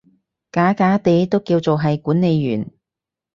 [0.51, 2.71] 假假地都叫做係管理員